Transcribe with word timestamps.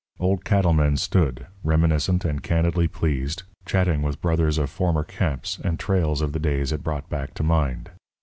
Old 0.19 0.43
cattlemen 0.43 0.97
stood, 0.97 1.45
reminiscent 1.63 2.25
and 2.25 2.41
candidly 2.41 2.87
pleased, 2.87 3.43
chatting 3.67 4.01
with 4.01 4.19
brothers 4.19 4.57
of 4.57 4.71
former 4.71 5.03
camps 5.03 5.59
and 5.63 5.79
trails 5.79 6.21
of 6.23 6.31
the 6.31 6.39
days 6.39 6.71
it 6.71 6.81
brought 6.83 7.07
back 7.07 7.35
to 7.35 7.43
mind. 7.43 7.91